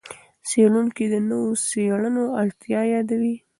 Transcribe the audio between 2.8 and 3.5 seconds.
یادوي.